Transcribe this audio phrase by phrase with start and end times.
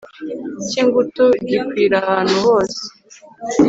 [0.67, 2.81] cyingutu gikwira ahantu hose